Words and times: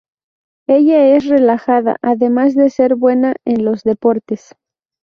Ella 0.65 1.15
es 1.15 1.27
relajada, 1.27 1.97
además 2.01 2.55
de 2.55 2.71
ser 2.71 2.95
buena 2.95 3.35
en 3.45 3.63
los 3.63 3.83
deportes. 3.83 4.55